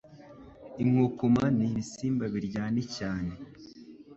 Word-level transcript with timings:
Inkukuma 0.83 1.43
n'ibisimba 1.57 2.23
biryani 2.33 2.83
cyane 2.95 3.31